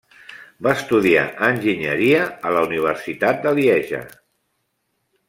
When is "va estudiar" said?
0.67-1.25